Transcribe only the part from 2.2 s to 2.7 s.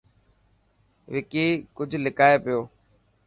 پيو.